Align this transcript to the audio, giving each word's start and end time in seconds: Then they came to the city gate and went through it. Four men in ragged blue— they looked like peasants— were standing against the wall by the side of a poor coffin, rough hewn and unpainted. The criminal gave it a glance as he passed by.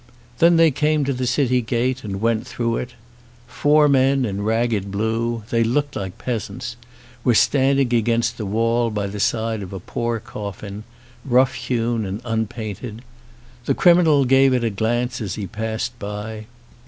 Then 0.39 0.57
they 0.57 0.71
came 0.71 1.05
to 1.05 1.13
the 1.13 1.27
city 1.27 1.61
gate 1.61 2.03
and 2.03 2.19
went 2.19 2.47
through 2.47 2.77
it. 2.77 2.95
Four 3.45 3.87
men 3.87 4.25
in 4.25 4.41
ragged 4.41 4.89
blue— 4.89 5.43
they 5.51 5.63
looked 5.63 5.95
like 5.95 6.17
peasants— 6.17 6.75
were 7.23 7.35
standing 7.35 7.93
against 7.93 8.39
the 8.39 8.47
wall 8.47 8.89
by 8.89 9.05
the 9.05 9.19
side 9.19 9.61
of 9.61 9.71
a 9.73 9.79
poor 9.79 10.19
coffin, 10.19 10.85
rough 11.23 11.53
hewn 11.53 12.03
and 12.07 12.19
unpainted. 12.25 13.03
The 13.65 13.75
criminal 13.75 14.25
gave 14.25 14.53
it 14.55 14.63
a 14.63 14.71
glance 14.71 15.21
as 15.21 15.35
he 15.35 15.45
passed 15.45 15.99
by. 15.99 16.47